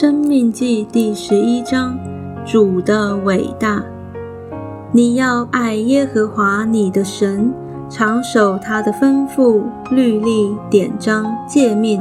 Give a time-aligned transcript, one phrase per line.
[0.00, 1.98] 生命记第十一章，
[2.46, 3.82] 主的伟大。
[4.92, 7.52] 你要爱耶和华你的神，
[7.90, 12.00] 常守他的吩咐、律例、典章、诫命。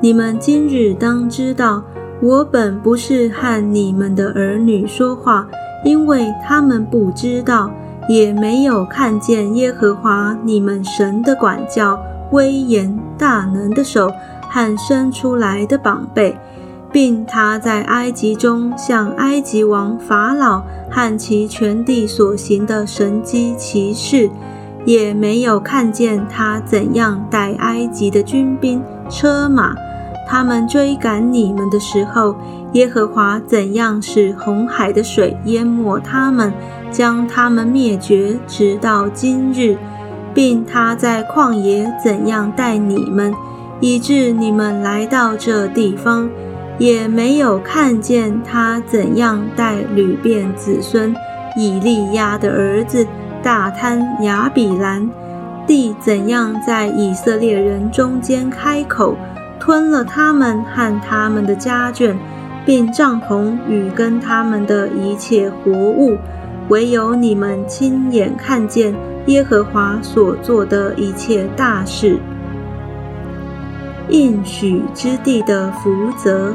[0.00, 1.84] 你们今日当知道，
[2.20, 5.46] 我本不是和你们的儿女说话，
[5.84, 7.70] 因为他们不知道，
[8.08, 11.96] 也没有看见耶和华你们神的管教、
[12.32, 14.10] 威严、大能的手
[14.50, 16.34] 和伸出来的膀臂。
[16.96, 24.30] 并他在埃及中向埃及王法老和其全地所行的神机骑士，
[24.86, 29.74] 也没有看见他怎样带埃及的军兵车马。
[30.26, 32.34] 他们追赶你们的时候，
[32.72, 36.50] 耶和华怎样使红海的水淹没他们，
[36.90, 39.76] 将他们灭绝，直到今日，
[40.32, 43.34] 并他在旷野怎样带你们，
[43.80, 46.30] 以致你们来到这地方。
[46.78, 51.14] 也没有看见他怎样带吕便子孙
[51.56, 53.06] 以利亚的儿子
[53.42, 55.08] 大贪雅比兰，
[55.66, 59.16] 地怎样在以色列人中间开口，
[59.58, 62.14] 吞了他们和他们的家眷，
[62.66, 66.16] 并帐篷与跟他们的一切活物，
[66.68, 68.94] 唯有你们亲眼看见
[69.26, 72.18] 耶和华所做的一切大事。
[74.08, 76.54] 应许之地的福泽，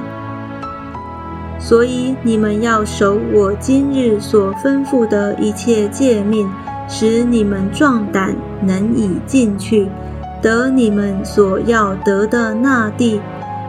[1.59, 6.49] 所以你们要守我今日所吩咐的一切诫命，
[6.87, 9.89] 使你们壮胆，能以进去，
[10.41, 13.19] 得你们所要得的那地，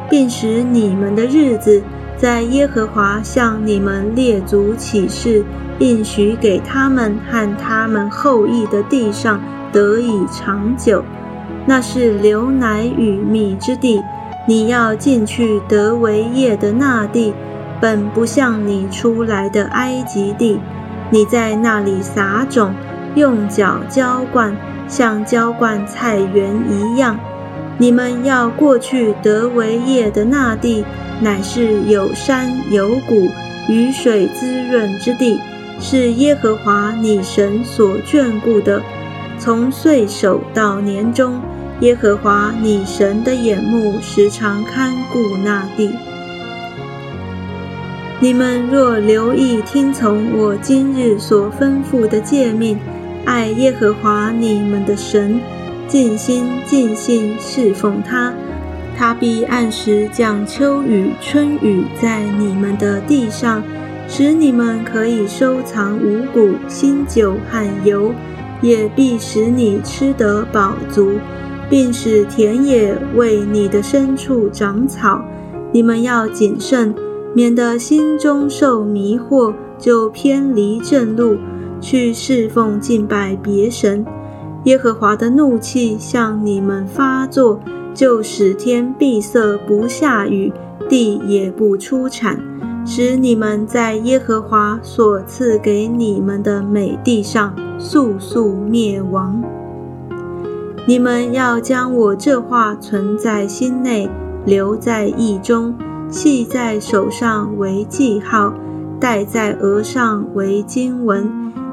[0.09, 1.83] 并使你们的日子
[2.17, 5.45] 在耶和华向你们列祖起誓
[5.81, 9.41] 应许给他们和他们后裔的地上
[9.73, 11.03] 得以长久。
[11.65, 14.03] 那是流奶与蜜之地，
[14.49, 17.33] 你要进去得为业的那地，
[17.81, 20.59] 本不像你出来的埃及地。
[21.11, 22.75] 你在那里撒种，
[23.15, 24.57] 用脚浇灌，
[24.89, 27.19] 像浇灌菜园一样。
[27.79, 30.85] 你们要过去得为业的那地，
[31.21, 33.29] 乃是有山有谷、
[33.69, 35.39] 雨水滋润之地，
[35.79, 38.83] 是耶和华你神所眷顾的。
[39.39, 41.41] 从岁首到年终。
[41.83, 45.91] 耶和华你神的眼目时常看顾那地。
[48.21, 52.79] 你们若留意听从我今日所吩咐的诫命，
[53.25, 55.41] 爱耶和华你们的神，
[55.89, 58.33] 尽心尽性侍奉他，
[58.97, 63.61] 他必按时降秋雨春雨在你们的地上，
[64.07, 68.15] 使你们可以收藏五谷、新酒和油，
[68.61, 71.19] 也必使你吃得饱足。
[71.73, 75.25] 并使田野为你的牲畜长草。
[75.73, 76.95] 你们要谨慎，
[77.35, 81.39] 免得心中受迷惑，就偏离正路，
[81.81, 84.05] 去侍奉敬拜别神。
[84.65, 87.59] 耶和华的怒气向你们发作，
[87.95, 90.53] 就使天闭塞不下雨，
[90.91, 92.39] 地也不出产，
[92.85, 99.43] 使你们在耶和华所赐给你们的美地上速速灭亡。
[100.85, 104.11] 你们要将我这话存在心内，
[104.45, 105.73] 留在意中，
[106.09, 108.53] 系在手上为记号，
[108.99, 111.31] 戴在额上为经文，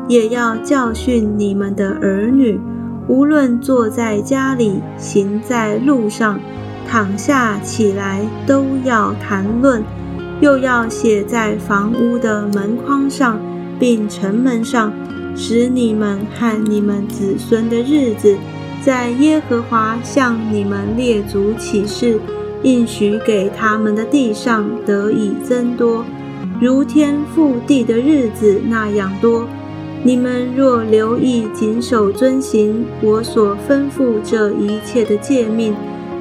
[0.07, 2.61] 也要教训你们的儿女。
[3.07, 6.39] 无论坐在家里，行在路上，
[6.87, 9.81] 躺下起来，都要谈论；
[10.39, 13.39] 又要写在房屋的门框上，
[13.79, 14.93] 并城门上，
[15.35, 18.37] 使你们和你们子孙的日子。
[18.81, 22.19] 在耶和华向你们列祖起誓
[22.63, 26.03] 应许给他们的地上得以增多，
[26.61, 29.47] 如天覆地的日子那样多。
[30.01, 35.75] 你们若留意谨守遵行我所吩咐这一切的诫命，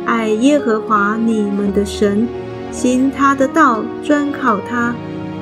[0.05, 2.27] 爱耶和华你们的神，
[2.73, 4.93] 行他的道，专靠他，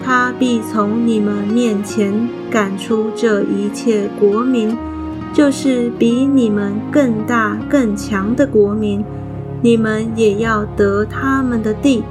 [0.05, 4.77] 他必从你们面前赶出这一切国民。
[5.37, 9.05] 就是比你们更大更强的国民，
[9.61, 12.03] 你们也要得他们的地。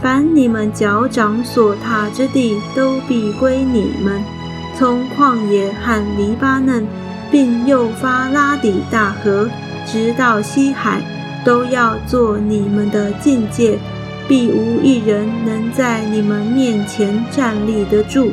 [0.00, 4.22] 凡你们脚掌所踏之地，都必归你们。
[4.76, 6.86] 从旷野和黎巴嫩，
[7.28, 9.50] 并幼发拉底大河，
[9.84, 11.02] 直到西海，
[11.44, 13.76] 都要做你们的境界，
[14.28, 18.30] 必无一人能在你们面前站立得住。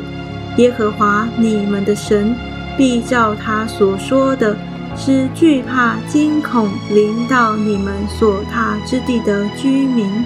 [0.58, 2.36] 耶和华你们的神。
[2.76, 4.56] 必照他所说的，
[4.96, 10.24] 是惧怕惊恐临到你们所踏之地的居民。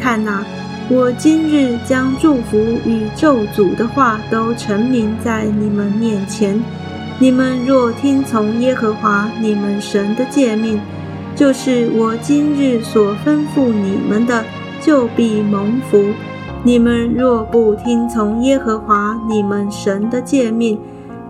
[0.00, 0.44] 看哪，
[0.88, 6.62] 我今日将祝福与咒诅的话都陈明在你们面前。
[7.18, 10.80] 你们若听从耶和华你们神的诫命，
[11.36, 14.44] 就是我今日所吩咐你们的，
[14.80, 16.04] 就必蒙福。
[16.64, 20.78] 你们若不听从耶和华你们神的诫命，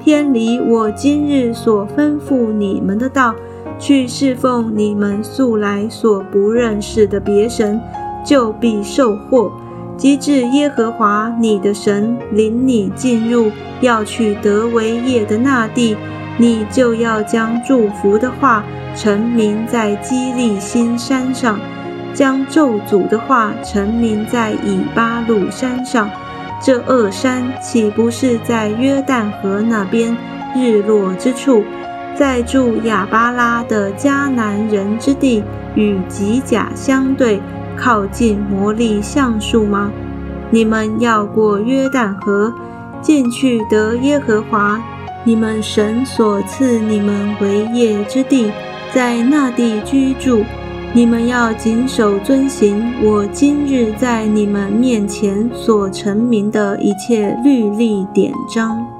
[0.05, 3.35] 偏离我今日所吩咐你们的道，
[3.79, 7.81] 去侍奉你们素来所不认识的别神，
[8.23, 9.51] 就必受祸。
[9.97, 15.97] 及至耶和华你的神领你进入要去得为业的那地，
[16.37, 18.63] 你就要将祝福的话
[18.95, 21.59] 陈明在基利新山上，
[22.13, 26.11] 将咒诅的话陈明在以巴路山上。
[26.65, 30.17] 这恶山岂不是在约旦河那边
[30.57, 31.63] 日落之处，
[32.17, 35.45] 在住亚巴拉的迦南人之地，
[35.75, 37.39] 与吉甲相对？
[37.77, 39.93] 靠近魔力橡树吗？
[40.51, 42.55] 你们要过约旦河，
[43.03, 44.83] 进去得耶和华
[45.25, 48.51] 你们神所赐你们为业之地，
[48.95, 50.43] 在那地居住。
[50.97, 58.94] 你们要谨守遵行我今日在你们面前所成名的一切律例典章。